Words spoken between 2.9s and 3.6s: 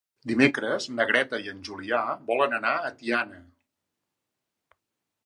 Tiana.